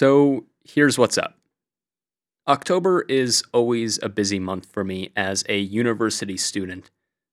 [0.00, 1.36] So here's what's up.
[2.48, 6.90] October is always a busy month for me as a university student,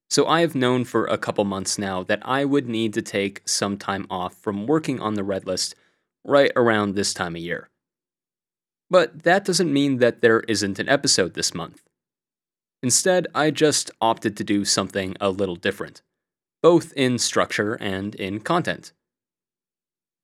[0.10, 3.42] so I have known for a couple months now that I would need to take
[3.48, 5.76] some time off from working on the Red List
[6.26, 7.70] right around this time of year.
[8.90, 11.84] But that doesn't mean that there isn't an episode this month.
[12.84, 16.02] Instead, I just opted to do something a little different,
[16.62, 18.92] both in structure and in content.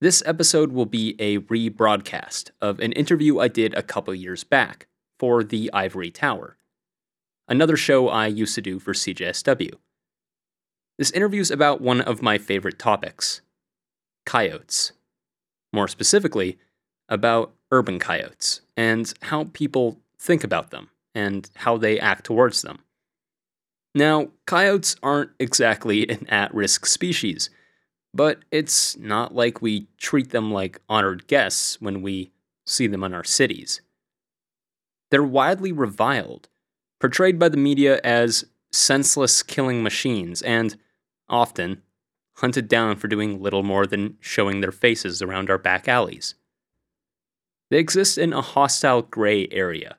[0.04, 4.86] This episode will be a rebroadcast of an interview I did a couple years back
[5.18, 6.58] for The Ivory Tower,
[7.48, 9.72] another show I used to do for CJSW.
[10.98, 13.40] This interview is about one of my favorite topics
[14.26, 14.92] coyotes.
[15.72, 16.58] More specifically,
[17.08, 22.80] about urban coyotes and how people think about them and how they act towards them.
[23.94, 27.48] Now, coyotes aren't exactly an at risk species
[28.14, 32.30] but it's not like we treat them like honored guests when we
[32.64, 33.80] see them in our cities.
[35.10, 36.48] They're widely reviled,
[37.00, 40.76] portrayed by the media as senseless killing machines, and
[41.28, 41.82] often
[42.36, 46.34] hunted down for doing little more than showing their faces around our back alleys.
[47.70, 49.96] They exist in a hostile gray area,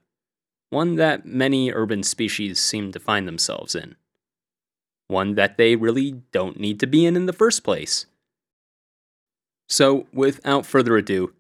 [0.69, 3.95] one that many urban species seem to find themselves in
[5.07, 8.05] one that they really don't need to be in in the first place.
[9.67, 11.33] So, without further ado,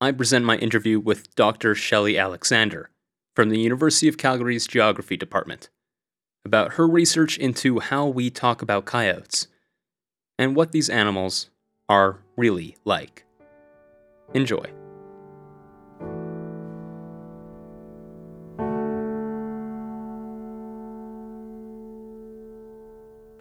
[0.00, 1.74] I present my interview with Dr.
[1.74, 2.90] Shelley Alexander
[3.34, 5.68] from the University of Calgary's Geography Department
[6.44, 9.48] about her research into how we talk about coyotes
[10.38, 11.50] and what these animals
[11.88, 13.24] are really like.
[14.34, 14.77] Enjoy.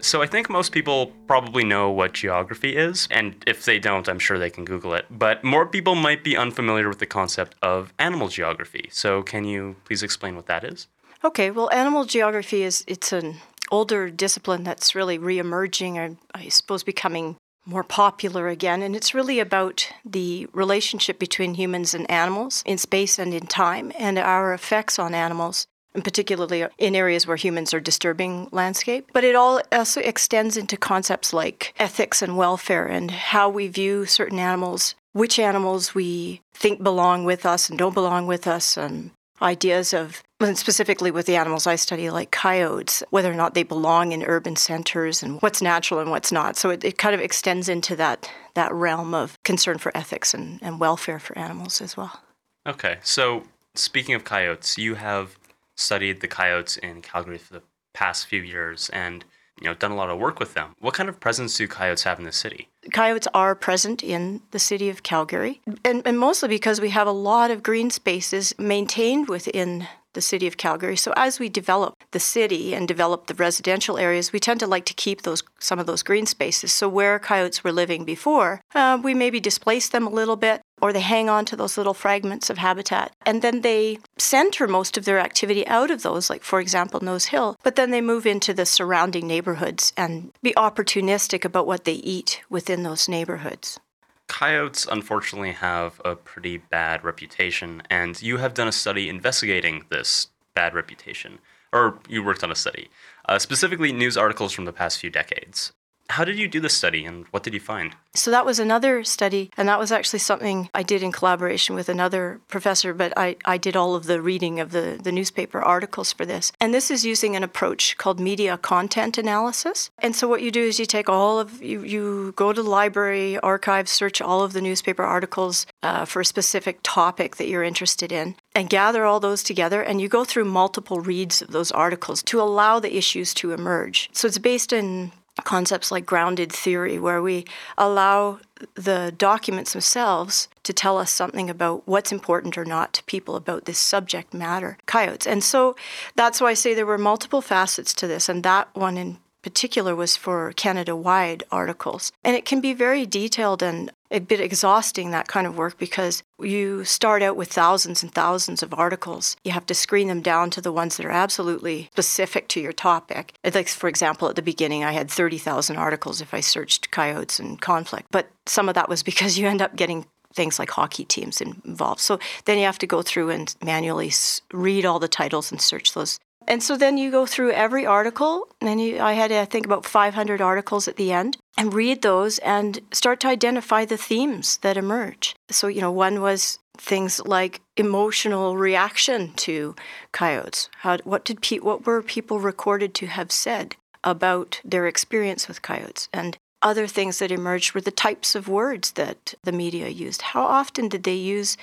[0.08, 4.19] So I think most people probably know what geography is, and if they don't, I'm
[4.19, 5.05] sure they can Google it.
[5.11, 8.88] But more people might be unfamiliar with the concept of animal geography.
[8.89, 10.88] So can you please explain what that is?
[11.25, 13.35] Okay, well, animal geography is it's an
[13.69, 17.35] older discipline that's really reemerging, or I suppose becoming
[17.66, 18.81] more popular again.
[18.81, 23.91] And it's really about the relationship between humans and animals in space and in time
[24.00, 25.67] and our effects on animals
[25.97, 29.09] and particularly in areas where humans are disturbing landscape.
[29.13, 34.06] But it all also extends into concepts like ethics and welfare and how we view
[34.06, 39.09] certain animals, which animals we think belong with us and don't belong with us, and
[39.41, 43.64] ideas of, and specifically with the animals I study, like coyotes, whether or not they
[43.64, 46.58] belong in urban centers and what's natural and what's not.
[46.58, 50.59] So it, it kind of extends into that, that realm of concern for ethics and,
[50.62, 52.22] and welfare for animals as well.
[52.68, 55.40] Okay, so speaking of coyotes, you have
[55.78, 57.62] studied the coyotes in Calgary for the
[57.94, 59.24] past few years and
[59.62, 60.76] you know done a lot of work with them.
[60.80, 62.70] What kind of presence do coyotes have in the city?
[62.92, 67.12] Coyotes are present in the city of Calgary, and, and mostly because we have a
[67.12, 70.98] lot of green spaces maintained within the city of Calgary.
[70.98, 74.86] So as we develop the city and develop the residential areas, we tend to like
[74.86, 76.72] to keep those some of those green spaces.
[76.74, 80.94] So where coyotes were living before, uh, we maybe displace them a little bit, or
[80.94, 85.06] they hang on to those little fragments of habitat, and then they center most of
[85.06, 87.58] their activity out of those, like for example Nose Hill.
[87.64, 92.42] But then they move into the surrounding neighborhoods and be opportunistic about what they eat
[92.50, 93.80] within those neighborhoods
[94.28, 100.28] coyotes unfortunately have a pretty bad reputation, and you have done a study investigating this
[100.54, 101.40] bad reputation,
[101.74, 102.90] or you worked on a study,
[103.28, 105.72] uh, specifically news articles from the past few decades.
[106.09, 107.95] How did you do the study and what did you find?
[108.13, 111.88] So, that was another study, and that was actually something I did in collaboration with
[111.88, 116.13] another professor, but I, I did all of the reading of the, the newspaper articles
[116.13, 116.51] for this.
[116.59, 119.91] And this is using an approach called media content analysis.
[120.00, 122.69] And so, what you do is you take all of, you, you go to the
[122.69, 127.63] library, archives, search all of the newspaper articles uh, for a specific topic that you're
[127.63, 131.72] interested in, and gather all those together, and you go through multiple reads of those
[131.72, 134.09] articles to allow the issues to emerge.
[134.13, 135.12] So, it's based in
[135.47, 137.46] concepts like grounded theory, where we
[137.78, 138.38] allow
[138.75, 143.64] the documents themselves to tell us something about what's important or not to people about
[143.64, 145.26] this subject matter, coyotes.
[145.26, 145.78] And so
[146.16, 149.96] that's why I say there were multiple facets to this, and that one in particular
[149.96, 152.11] was for Canada wide articles.
[152.26, 156.24] And it can be very detailed and a bit exhausting, that kind of work, because
[156.40, 159.36] you start out with thousands and thousands of articles.
[159.44, 162.74] You have to screen them down to the ones that are absolutely specific to your
[162.74, 163.34] topic.
[163.44, 167.59] Like, for example, at the beginning, I had 30,000 articles if I searched coyotes and
[167.59, 168.08] conflict.
[168.12, 172.00] But some of that was because you end up getting things like hockey teams involved.
[172.00, 174.12] So then you have to go through and manually
[174.54, 178.47] read all the titles and search those And so then you go through every article,
[178.61, 182.40] and you, I had, I think, about 500 articles at the end, and read those
[182.40, 185.35] and start to identify the themes that emerge.
[185.49, 189.76] So, you know, one was things like emotional reaction to
[190.14, 190.70] coyotes.
[190.78, 195.61] How, what did pe- what were people recorded to have said about their experience with
[195.61, 196.08] coyotes?
[196.14, 200.22] And other things that emerged were the types of words that the media used.
[200.22, 201.58] How often did they use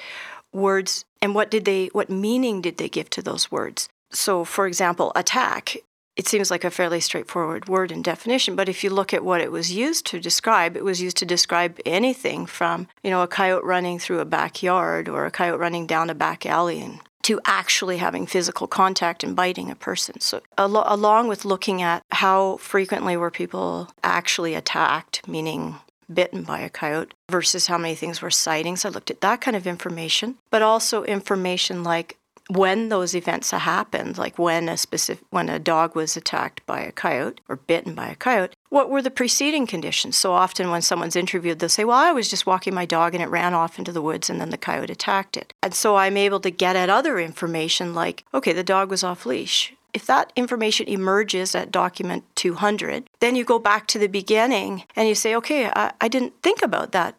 [0.53, 3.89] words, and what did they, what meaning did they give to those words?
[4.11, 5.77] So, for example, attack,
[6.17, 9.41] it seems like a fairly straightforward word and definition, but if you look at what
[9.41, 13.29] it was used to describe, it was used to describe anything from, you know, a
[13.29, 17.41] coyote running through a backyard or a coyote running down a back alley and to
[17.47, 20.21] actually having physical contact and biting a person.
[20.21, 25.77] So, al- along with looking at how frequently were people actually attacked, meaning
[26.13, 29.57] bitten by a coyote, versus how many things were sightings, I looked at that kind
[29.57, 32.19] of information, but also information like
[32.49, 36.93] when those events happened, like when a specific when a dog was attacked by a
[36.93, 40.17] coyote or bitten by a coyote, what were the preceding conditions?
[40.17, 43.23] So often when someone's interviewed, they'll say, "Well, I was just walking my dog and
[43.23, 46.17] it ran off into the woods and then the coyote attacked it." And so I'm
[46.17, 50.33] able to get at other information like, "Okay, the dog was off leash." If that
[50.35, 55.37] information emerges at document 200, then you go back to the beginning and you say,
[55.37, 57.15] okay, I, I didn't think about that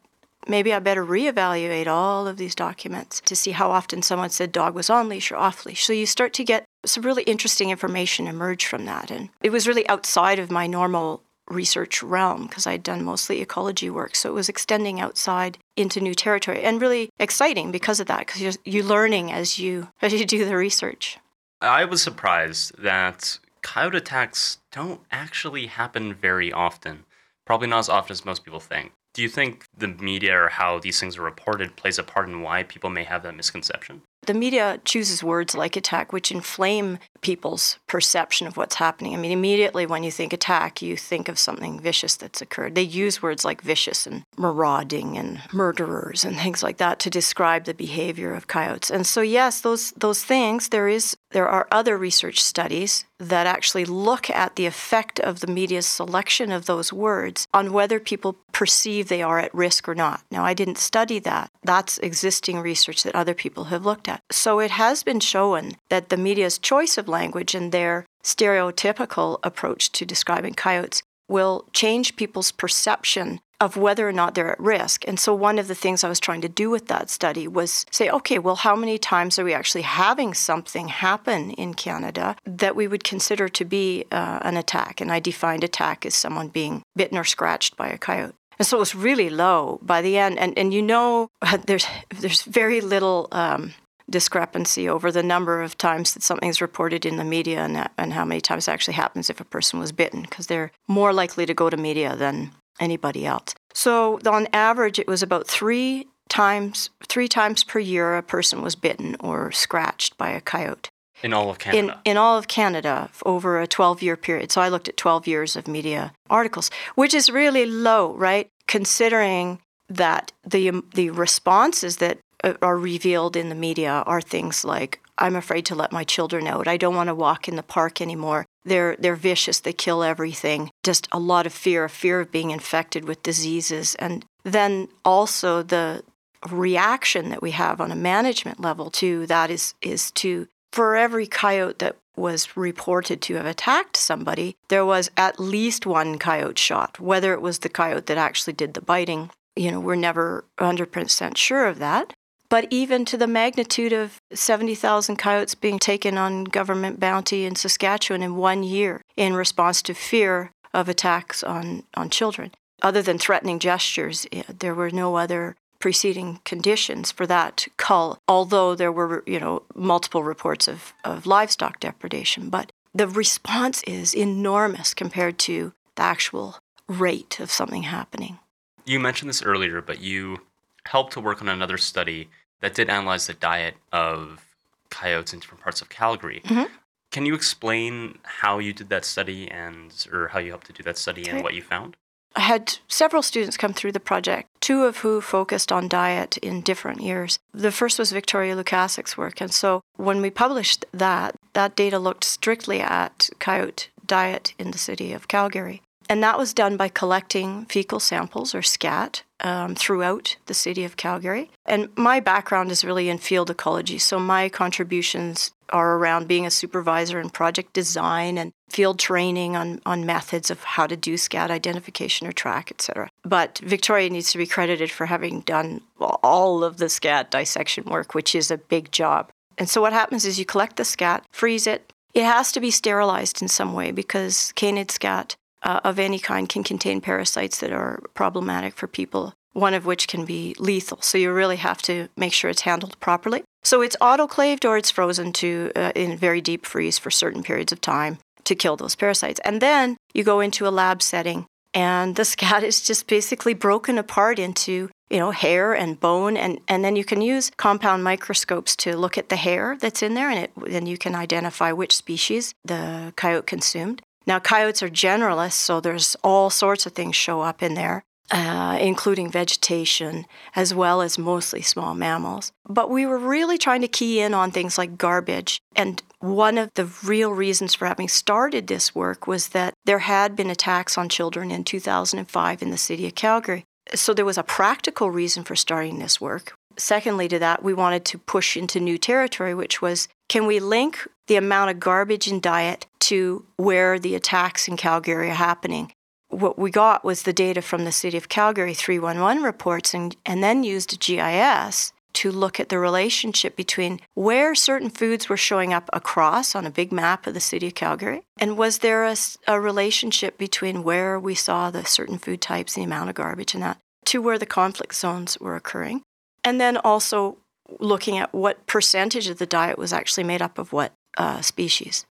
[0.48, 4.76] maybe I better reevaluate all of these documents to see how often someone said dog
[4.76, 5.86] was on leash or off leash.
[5.86, 9.12] So you start to get some really interesting information emerge from that.
[9.12, 13.90] And it was really outside of my normal research realm because I'd done mostly ecology
[13.90, 14.16] work.
[14.16, 18.42] So it was extending outside into new territory and really exciting because of that because
[18.42, 21.18] you're, you're learning as you as you do the research.
[21.62, 27.06] I was surprised that coyote attacks don't actually happen very often.
[27.46, 28.92] Probably not as often as most people think.
[29.16, 32.42] Do you think the media or how these things are reported plays a part in
[32.42, 34.02] why people may have that misconception?
[34.26, 39.14] The media chooses words like attack, which inflame people's perception of what's happening.
[39.14, 42.76] I mean, immediately when you think attack, you think of something vicious that's occurred.
[42.76, 47.66] They use words like vicious and marauding and murderers and things like that to describe
[47.66, 48.90] the behavior of coyotes.
[48.90, 50.70] And so, yes, those those things.
[50.70, 55.48] There is there are other research studies that actually look at the effect of the
[55.48, 60.24] media's selection of those words on whether people perceive they are at risk or not.
[60.32, 61.52] Now, I didn't study that.
[61.62, 64.22] That's existing research that other people have looked at.
[64.32, 69.92] So it has been shown that the media's choice of language and their stereotypical approach
[69.92, 75.08] to describing coyotes will change people's perception of whether or not they're at risk.
[75.08, 77.86] And so, one of the things I was trying to do with that study was
[77.92, 82.76] say, okay, well, how many times are we actually having something happen in Canada that
[82.76, 85.02] we would consider to be uh, an attack?
[85.02, 88.34] And I defined attack as someone being bitten or scratched by a coyote.
[88.58, 90.40] And so it was really low by the end.
[90.40, 91.30] And, and you know,
[91.66, 93.74] there's, there's very little um,
[94.10, 98.26] discrepancy over the number of times that something's reported in the media and, and how
[98.26, 101.54] many times it actually happens if a person was bitten, because they're more likely to
[101.54, 103.54] go to media than anybody else.
[103.74, 108.76] So on average, it was about three times three times per year a person was
[108.76, 110.90] bitten or scratched by a coyote.
[111.24, 112.02] In all of Canada.
[112.06, 114.52] In, in all of Canada over a 12 year period.
[114.52, 118.48] So I looked at 12 years of media articles, which is really low, right?
[118.68, 125.00] Considering that the the responses that uh, are revealed in the media are things like
[125.18, 126.68] I'm afraid to let my children out.
[126.68, 128.45] I don't want to walk in the park anymore.
[128.66, 129.60] They're they're vicious.
[129.60, 130.72] They kill everything.
[130.84, 135.64] Just a lot of fear, a fear of being infected with diseases, and then also
[135.64, 136.04] the
[136.50, 141.26] reaction that we have on a management level to that is is to for every
[141.26, 147.00] coyote that was reported to have attacked somebody, there was at least one coyote shot.
[147.00, 151.38] Whether it was the coyote that actually did the biting, you know, we're never 100%
[151.38, 152.14] sure of that.
[152.50, 158.22] But even to the magnitude of 70,000 coyotes being taken on government bounty in Saskatchewan
[158.22, 162.52] in one year in response to fear of attacks on, on children.
[162.82, 168.76] Other than threatening gestures, eh, there were no other preceding conditions for that cull, although
[168.76, 172.50] there were, you know, multiple reports of, of livestock depredation.
[172.50, 178.40] But the response is enormous compared to the actual rate of something happening.
[178.86, 180.40] You mentioned this earlier, but you
[180.86, 182.30] helped to work on another study
[182.62, 184.46] that did analyze the diet of
[184.90, 186.42] coyotes in different parts of Calgary.
[186.46, 186.74] Mm-hmm.
[187.12, 190.84] Can you explain how you did that study and or how you helped to do
[190.84, 191.96] that study and what you found?
[192.36, 196.60] I had several students come through the project, two of who focused on diet in
[196.62, 197.40] different years.
[197.54, 202.26] The first was Victoria Lukasik's work, and so when we published that, that data looked
[202.26, 205.82] strictly at coyote diet in the city of Calgary.
[206.10, 210.98] And that was done by collecting fecal samples or scat um, throughout the city of
[210.98, 211.50] Calgary.
[211.66, 216.52] And my background is really in field ecology, so my contributions are around being a
[216.52, 221.50] supervisor in project design and field training on, on methods of how to do scat
[221.50, 223.10] identification or track, etc.
[223.24, 228.14] But Victoria needs to be credited for having done all of the scat dissection work,
[228.14, 229.32] which is a big job.
[229.58, 231.92] And so what happens is you collect the scat, freeze it.
[232.14, 236.48] It has to be sterilized in some way because canid scat uh, of any kind
[236.48, 241.02] can contain parasites that are problematic for people, one of which can be lethal.
[241.02, 243.44] So you really have to make sure it's handled properly.
[243.64, 247.72] So it's autoclaved or it's frozen to uh, in very deep freeze for certain periods
[247.72, 249.42] of time to kill those parasites.
[249.44, 253.98] And then you go into a lab setting and the scat is just basically broken
[253.98, 258.76] apart into you know hair and bone and, and then you can use compound microscopes
[258.76, 261.96] to look at the hair that's in there and it, then you can identify which
[261.96, 267.42] species the coyote consumed now coyotes are generalists so there's all sorts of things show
[267.42, 272.52] up in there uh, including vegetation, as well as mostly small mammals.
[272.68, 275.60] But we were really trying to key in on things like garbage.
[275.76, 280.36] And one of the real reasons for having started this work was that there had
[280.36, 283.66] been attacks on children in 2005 in the city of Calgary.
[283.94, 286.56] So there was a practical reason for starting this work.
[286.78, 291.08] Secondly, to that, we wanted to push into new territory, which was can we link
[291.28, 295.92] the amount of garbage in diet to where the attacks in Calgary are happening?
[296.30, 300.44] what we got was the data from the City of Calgary 311 reports and, and
[300.44, 305.90] then used GIS to look at the relationship between where certain foods were showing up
[305.92, 309.16] across on a big map of the City of Calgary and was there a,
[309.48, 313.64] a relationship between where we saw the certain food types the amount of garbage and
[313.64, 316.02] that to where the conflict zones were occurring.
[316.44, 317.38] And then also
[317.80, 322.06] looking at what percentage of the diet was actually made up of what uh, species.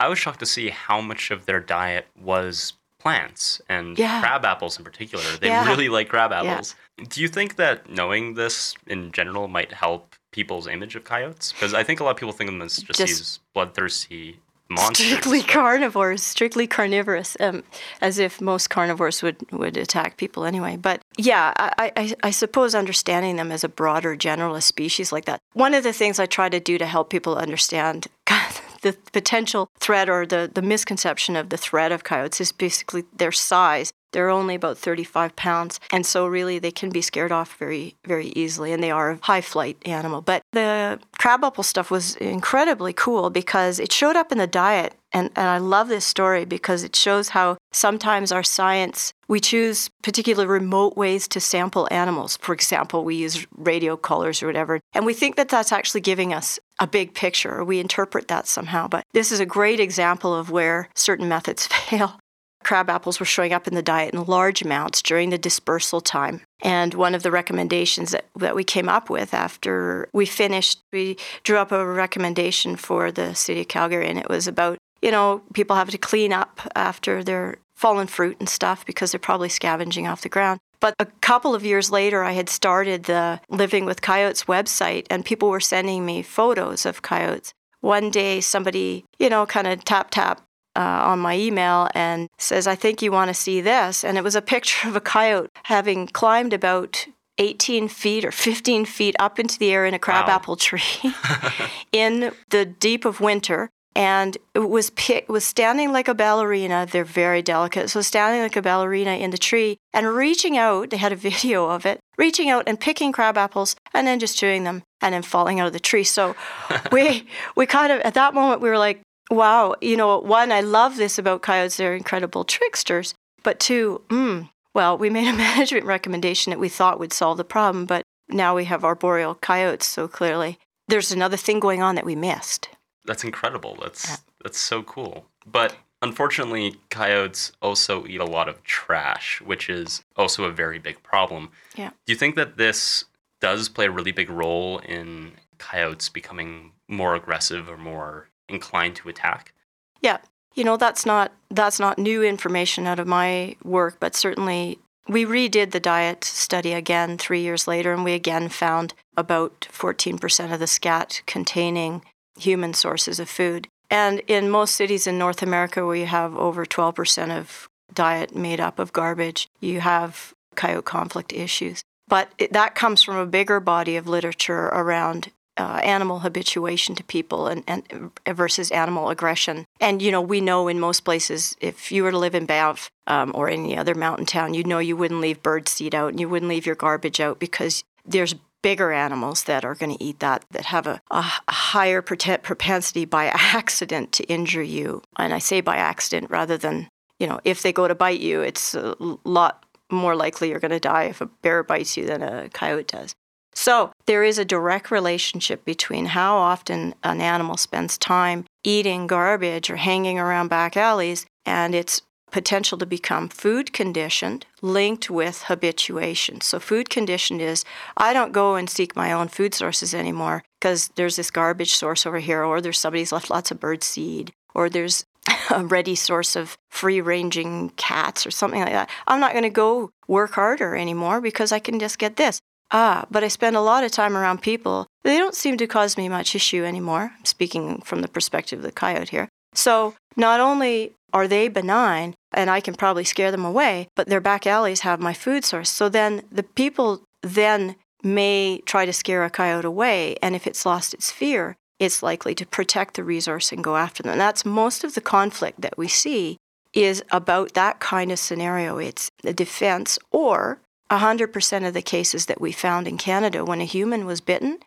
[0.00, 4.20] I was shocked to see how much of their diet was plants and yeah.
[4.20, 5.24] crab apples in particular.
[5.40, 5.66] They yeah.
[5.66, 6.74] really like crab apples.
[6.98, 7.04] Yeah.
[7.08, 11.52] Do you think that knowing this in general might help people's image of coyotes?
[11.52, 14.40] Because I think a lot of people think of them as just, just these bloodthirsty
[14.68, 15.06] monsters.
[15.06, 17.62] Strictly carnivores, strictly carnivorous, um,
[18.00, 20.76] as if most carnivores would, would attack people anyway.
[20.76, 25.40] But yeah, I, I, I suppose understanding them as a broader generalist species like that.
[25.52, 28.06] One of the things I try to do to help people understand
[28.82, 33.32] the potential threat or the, the misconception of the threat of coyotes is basically their
[33.32, 33.92] size.
[34.12, 38.28] They're only about 35 pounds, and so really they can be scared off very, very
[38.28, 40.22] easily, and they are a high flight animal.
[40.22, 45.30] But the crabapple stuff was incredibly cool because it showed up in the diet and,
[45.36, 50.46] and I love this story because it shows how sometimes our science, we choose particular
[50.46, 52.38] remote ways to sample animals.
[52.40, 56.32] For example, we use radio collars or whatever, and we think that that's actually giving
[56.32, 58.88] us a big picture, or we interpret that somehow.
[58.88, 62.18] But this is a great example of where certain methods fail.
[62.64, 66.40] Crab apples were showing up in the diet in large amounts during the dispersal time.
[66.62, 71.16] And one of the recommendations that, that we came up with after we finished, we
[71.44, 75.42] drew up a recommendation for the city of Calgary, and it was about you know,
[75.52, 80.06] people have to clean up after their fallen fruit and stuff because they're probably scavenging
[80.06, 80.58] off the ground.
[80.80, 85.24] But a couple of years later, I had started the Living with Coyotes website, and
[85.24, 87.52] people were sending me photos of coyotes.
[87.80, 90.42] One day, somebody, you know, kind of tap tap
[90.76, 94.04] uh, on my email and says, I think you want to see this.
[94.04, 97.06] And it was a picture of a coyote having climbed about
[97.38, 100.58] 18 feet or 15 feet up into the air in a crabapple wow.
[100.58, 101.14] tree
[101.92, 106.86] in the deep of winter and it was pick, was standing like a ballerina.
[106.88, 110.90] They're very delicate, so standing like a ballerina in the tree and reaching out.
[110.90, 114.38] They had a video of it, reaching out and picking crab apples and then just
[114.38, 116.04] chewing them and then falling out of the tree.
[116.04, 116.36] So
[116.92, 117.26] we
[117.56, 119.02] we kind of at that moment we were like,
[119.32, 121.76] wow, you know, one I love this about coyotes.
[121.76, 127.00] They're incredible tricksters, but two, mm, well, we made a management recommendation that we thought
[127.00, 131.58] would solve the problem, but now we have arboreal coyotes, so clearly there's another thing
[131.58, 132.68] going on that we missed
[133.08, 133.76] that's incredible.
[133.82, 134.16] That's yeah.
[134.42, 135.24] that's so cool.
[135.44, 141.02] But unfortunately, coyotes also eat a lot of trash, which is also a very big
[141.02, 141.50] problem.
[141.74, 141.90] Yeah.
[142.06, 143.04] Do you think that this
[143.40, 149.08] does play a really big role in coyotes becoming more aggressive or more inclined to
[149.08, 149.52] attack?
[150.00, 150.18] Yeah.
[150.54, 155.24] You know, that's not that's not new information out of my work, but certainly we
[155.24, 160.60] redid the diet study again 3 years later and we again found about 14% of
[160.60, 162.02] the scat containing
[162.38, 163.68] human sources of food.
[163.90, 168.60] And in most cities in North America, where you have over 12% of diet made
[168.60, 171.82] up of garbage, you have coyote conflict issues.
[172.06, 177.04] But it, that comes from a bigger body of literature around uh, animal habituation to
[177.04, 179.64] people and, and versus animal aggression.
[179.80, 182.90] And you know, we know in most places, if you were to live in Banff
[183.06, 186.20] um, or any other mountain town, you know you wouldn't leave bird seed out and
[186.20, 190.20] you wouldn't leave your garbage out because there's bigger animals that are going to eat
[190.20, 195.02] that that have a, a higher propensity by accident to injure you.
[195.16, 196.88] And I say by accident rather than
[197.18, 200.70] you know if they go to bite you, it's a lot more likely you're going
[200.70, 203.14] to die if a bear bites you than a coyote does.
[203.54, 209.68] So there is a direct relationship between how often an animal spends time eating garbage
[209.68, 216.40] or hanging around back alleys and its potential to become food conditioned linked with habituation.
[216.40, 217.64] So food conditioned is
[217.96, 222.06] I don't go and seek my own food sources anymore because there's this garbage source
[222.06, 225.04] over here or there's somebody's left lots of bird seed or there's
[225.50, 228.90] a ready source of free ranging cats or something like that.
[229.06, 232.40] I'm not going to go work harder anymore because I can just get this.
[232.70, 234.86] Ah, but I spend a lot of time around people.
[235.02, 238.72] They don't seem to cause me much issue anymore, speaking from the perspective of the
[238.72, 239.28] coyote here.
[239.54, 244.20] So not only are they benign and I can probably scare them away, but their
[244.20, 245.70] back alleys have my food source.
[245.70, 250.64] So then the people then may try to scare a coyote away, and if it's
[250.64, 254.18] lost its fear, it's likely to protect the resource and go after them.
[254.18, 256.36] That's most of the conflict that we see
[256.72, 258.78] is about that kind of scenario.
[258.78, 263.64] It's the defense or 100% of the cases that we found in Canada when a
[263.64, 264.58] human was bitten,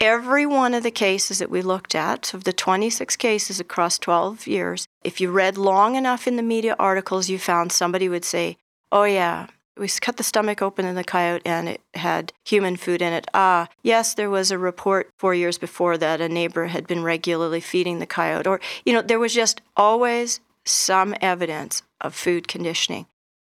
[0.00, 4.46] every one of the cases that we looked at, of the 26 cases across 12
[4.46, 8.56] years, if you read long enough in the media articles, you found somebody would say,
[8.90, 13.00] Oh, yeah, we cut the stomach open in the coyote and it had human food
[13.00, 13.26] in it.
[13.32, 17.60] Ah, yes, there was a report four years before that a neighbor had been regularly
[17.60, 18.48] feeding the coyote.
[18.48, 23.06] Or, you know, there was just always some evidence of food conditioning.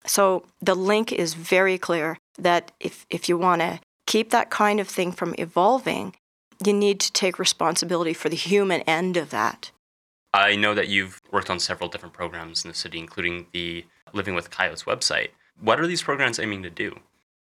[0.07, 4.81] So the link is very clear that if, if you want to keep that kind
[4.81, 6.15] of thing from evolving,
[6.67, 9.71] you need to take responsibility for the human end of that.
[10.33, 14.35] I know that you've worked on several different programs in the city, including the Living
[14.35, 15.29] with Coyotes website.
[15.61, 16.99] What are these programs aiming to do?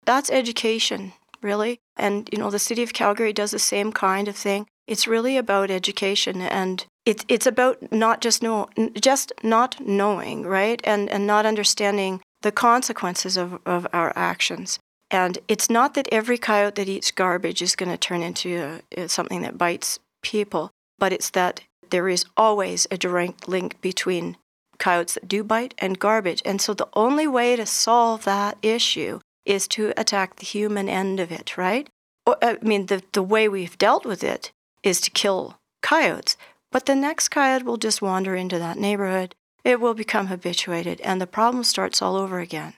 [0.06, 1.80] That's education, really.
[1.98, 4.68] And, you know, the city of Calgary does the same kind of thing.
[4.88, 8.68] It's really about education and it, it's about not just know,
[9.00, 10.80] just not knowing, right?
[10.84, 14.80] And, and not understanding the consequences of, of our actions.
[15.12, 19.08] And it's not that every coyote that eats garbage is going to turn into a,
[19.08, 24.38] something that bites people, but it's that there is always a direct link between
[24.80, 26.42] coyotes that do bite and garbage.
[26.44, 31.20] And so the only way to solve that issue is to attack the human end
[31.20, 31.88] of it, right?
[32.26, 36.36] Uh, I mean, the, the way we've dealt with it is to kill coyotes,
[36.72, 41.20] but the next coyote will just wander into that neighborhood it will become habituated and
[41.20, 42.76] the problem starts all over again.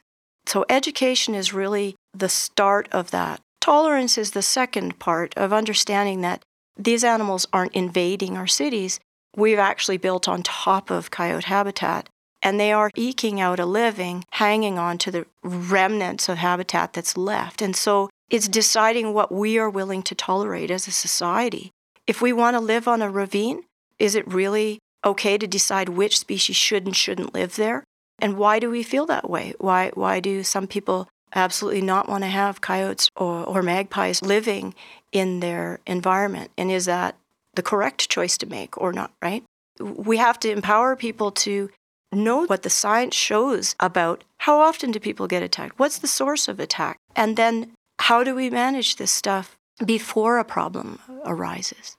[0.48, 3.42] So, education is really the start of that.
[3.60, 6.42] Tolerance is the second part of understanding that
[6.78, 9.00] these animals aren't invading our cities.
[9.36, 12.08] We've actually built on top of coyote habitat,
[12.42, 17.18] and they are eking out a living, hanging on to the remnants of habitat that's
[17.18, 17.62] left.
[17.62, 21.72] And so it's deciding what we are willing to tolerate as a society.
[22.06, 23.64] If we want to live on a ravine,
[24.00, 27.84] is it really okay to decide which species should and shouldn't live there?
[28.20, 29.54] And why do we feel that way?
[29.60, 34.74] Why, why do some people absolutely not want to have coyotes or, or magpies living
[35.12, 36.52] in their environment?
[36.58, 37.16] And is that
[37.56, 39.44] the correct choice to make or not, right?
[39.80, 41.70] We have to empower people to
[42.12, 45.78] know what the science shows about how often do people get attacked?
[45.78, 46.98] What's the source of attack?
[47.16, 51.98] And then how do we manage this stuff before a problem arises?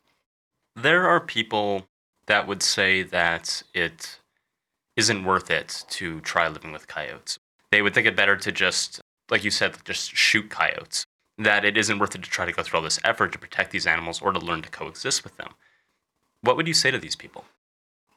[0.75, 1.87] There are people
[2.27, 4.19] that would say that it
[4.97, 7.39] isn't worth it to try living with coyotes.
[7.71, 11.05] They would think it better to just, like you said, just shoot coyotes.
[11.37, 13.71] That it isn't worth it to try to go through all this effort to protect
[13.71, 15.55] these animals or to learn to coexist with them.
[16.41, 17.45] What would you say to these people?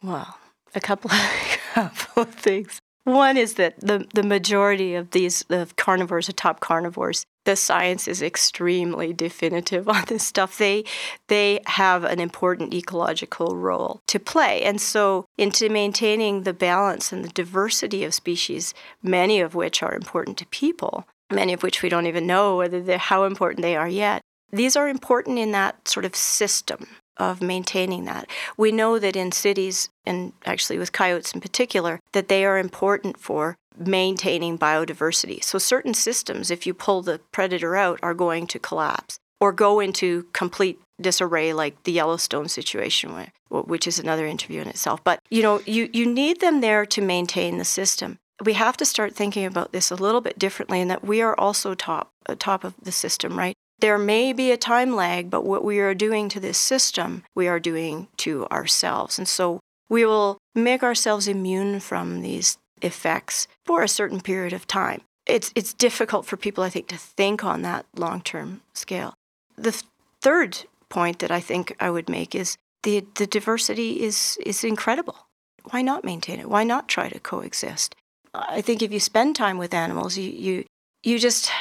[0.01, 0.37] Well,
[0.73, 2.79] a couple of, couple of things.
[3.03, 8.07] One is that the, the majority of these the carnivores, the top carnivores, the science
[8.07, 10.57] is extremely definitive on this stuff.
[10.57, 10.83] They
[11.27, 14.61] they have an important ecological role to play.
[14.61, 19.95] And so into maintaining the balance and the diversity of species, many of which are
[19.95, 23.89] important to people, many of which we don't even know whether how important they are
[23.89, 24.21] yet.
[24.51, 26.85] These are important in that sort of system
[27.21, 28.29] of maintaining that.
[28.57, 33.19] We know that in cities, and actually with coyotes in particular, that they are important
[33.19, 35.43] for maintaining biodiversity.
[35.43, 39.79] So, certain systems, if you pull the predator out, are going to collapse or go
[39.79, 45.03] into complete disarray, like the Yellowstone situation, which is another interview in itself.
[45.03, 48.19] But you know, you, you need them there to maintain the system.
[48.43, 51.39] We have to start thinking about this a little bit differently, and that we are
[51.39, 53.55] also top uh, top of the system, right?
[53.81, 57.47] There may be a time lag, but what we are doing to this system, we
[57.47, 59.17] are doing to ourselves.
[59.17, 64.67] And so we will make ourselves immune from these effects for a certain period of
[64.67, 65.01] time.
[65.25, 69.13] It's, it's difficult for people, I think, to think on that long term scale.
[69.55, 69.83] The th-
[70.21, 75.27] third point that I think I would make is the, the diversity is, is incredible.
[75.69, 76.49] Why not maintain it?
[76.49, 77.95] Why not try to coexist?
[78.33, 80.65] I think if you spend time with animals, you, you,
[81.03, 81.51] you just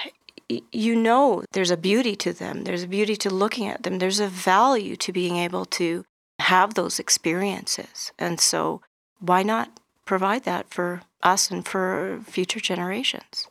[0.72, 2.64] you know there's a beauty to them.
[2.64, 3.98] There's a beauty to looking at them.
[3.98, 6.04] There's a value to being able to
[6.40, 8.12] have those experiences.
[8.18, 8.80] And so,
[9.18, 13.46] why not provide that for us and for future generations?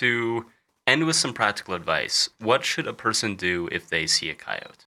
[0.00, 0.46] To
[0.86, 4.86] end with some practical advice, what should a person do if they see a coyote?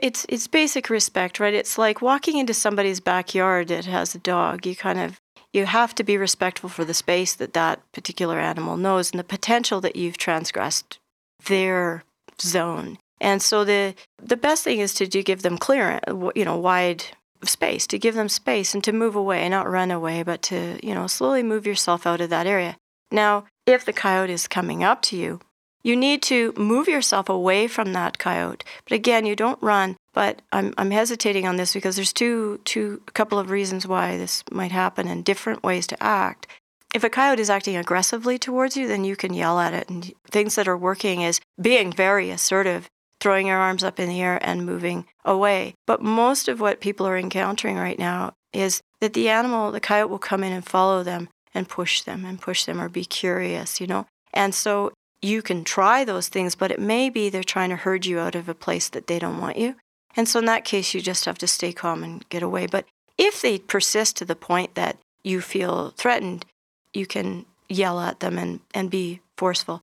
[0.00, 1.54] It's it's basic respect, right?
[1.54, 4.64] It's like walking into somebody's backyard that has a dog.
[4.64, 5.20] You kind of
[5.52, 9.24] you have to be respectful for the space that that particular animal knows and the
[9.24, 10.98] potential that you've transgressed
[11.46, 12.04] their
[12.40, 12.98] zone.
[13.20, 16.00] And so the the best thing is to, to give them clear,
[16.34, 17.04] you know, wide
[17.44, 20.94] space, to give them space and to move away, not run away, but to, you
[20.94, 22.76] know, slowly move yourself out of that area.
[23.10, 25.40] Now, if the coyote is coming up to you,
[25.82, 28.64] you need to move yourself away from that coyote.
[28.84, 29.96] But again, you don't run.
[30.12, 34.16] But I'm, I'm hesitating on this because there's two, two, a couple of reasons why
[34.16, 36.46] this might happen and different ways to act.
[36.94, 39.88] If a coyote is acting aggressively towards you, then you can yell at it.
[39.88, 42.88] And things that are working is being very assertive,
[43.20, 45.74] throwing your arms up in the air and moving away.
[45.86, 50.10] But most of what people are encountering right now is that the animal, the coyote,
[50.10, 53.80] will come in and follow them and push them and push them or be curious,
[53.80, 54.06] you know.
[54.32, 58.06] And so you can try those things, but it may be they're trying to herd
[58.06, 59.74] you out of a place that they don't want you.
[60.16, 62.66] And so in that case, you just have to stay calm and get away.
[62.66, 66.46] But if they persist to the point that you feel threatened,
[66.92, 69.80] you can yell at them and, and be forceful.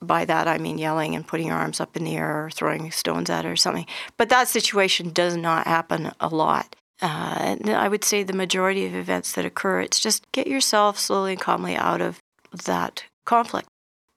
[0.00, 2.90] By that, I mean yelling and putting your arms up in the air or throwing
[2.90, 3.86] stones at it or something.
[4.16, 6.76] But that situation does not happen a lot.
[7.00, 11.32] Uh, I would say the majority of events that occur, it's just get yourself slowly
[11.32, 12.20] and calmly out of
[12.64, 13.68] that conflict.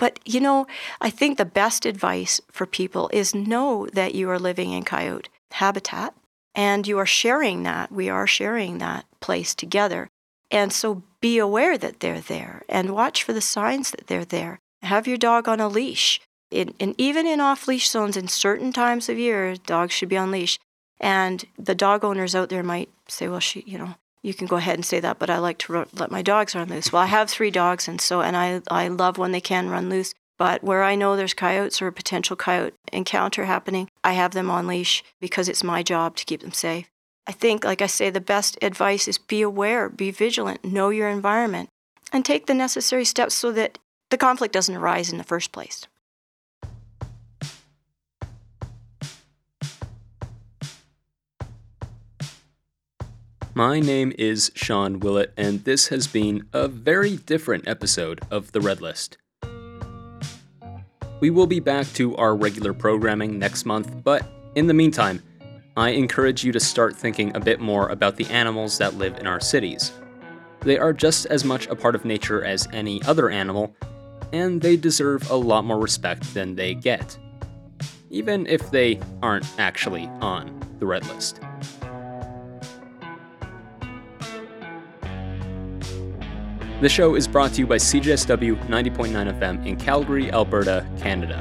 [0.01, 0.65] But you know,
[0.99, 5.29] I think the best advice for people is know that you are living in coyote
[5.51, 6.15] habitat
[6.55, 7.91] and you are sharing that.
[7.91, 10.09] We are sharing that place together.
[10.49, 14.59] And so be aware that they're there and watch for the signs that they're there.
[14.81, 16.19] Have your dog on a leash.
[16.49, 20.17] In, and even in off leash zones, in certain times of year, dogs should be
[20.17, 20.57] on leash.
[20.99, 24.57] And the dog owners out there might say, well, she, you know, you can go
[24.57, 26.91] ahead and say that, but I like to let my dogs run loose.
[26.91, 29.89] Well, I have three dogs, and so and I I love when they can run
[29.89, 30.13] loose.
[30.37, 34.49] But where I know there's coyotes or a potential coyote encounter happening, I have them
[34.49, 36.89] on leash because it's my job to keep them safe.
[37.27, 41.09] I think, like I say, the best advice is be aware, be vigilant, know your
[41.09, 41.69] environment,
[42.11, 43.77] and take the necessary steps so that
[44.09, 45.85] the conflict doesn't arise in the first place.
[53.53, 58.61] My name is Sean Willett, and this has been a very different episode of The
[58.61, 59.17] Red List.
[61.19, 65.21] We will be back to our regular programming next month, but in the meantime,
[65.75, 69.27] I encourage you to start thinking a bit more about the animals that live in
[69.27, 69.91] our cities.
[70.61, 73.75] They are just as much a part of nature as any other animal,
[74.31, 77.19] and they deserve a lot more respect than they get,
[78.09, 81.41] even if they aren't actually on the red list.
[86.81, 91.39] The show is brought to you by CJSW 90.9 FM in Calgary, Alberta, Canada.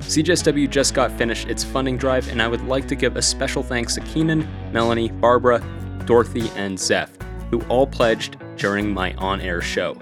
[0.00, 3.62] CJSW just got finished its funding drive, and I would like to give a special
[3.62, 5.64] thanks to Keenan, Melanie, Barbara,
[6.04, 7.10] Dorothy, and Zeph,
[7.50, 9.96] who all pledged during my on air show.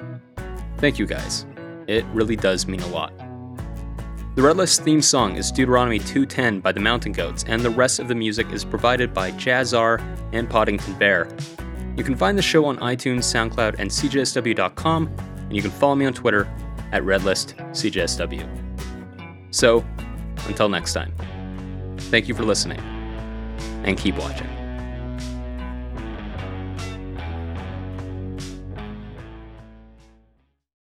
[0.78, 1.46] Thank you guys.
[1.86, 3.16] It really does mean a lot.
[4.34, 8.00] The Red List theme song is Deuteronomy 2:10 by the Mountain Goats, and the rest
[8.00, 10.00] of the music is provided by Jahzzar
[10.32, 11.28] and Podington Bear.
[11.98, 16.06] You can find the show on iTunes, SoundCloud, and CJSW.com, and you can follow me
[16.06, 16.48] on Twitter
[16.92, 18.48] at RedListCJSW.
[19.50, 19.84] So,
[20.46, 21.12] until next time,
[21.98, 22.78] thank you for listening,
[23.82, 24.57] and keep watching.